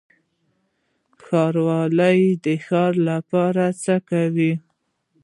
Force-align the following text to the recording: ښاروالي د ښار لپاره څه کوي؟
ښاروالي 1.25 2.19
د 2.43 2.45
ښار 2.65 2.93
لپاره 3.09 3.65
څه 3.83 3.95
کوي؟ 4.09 4.53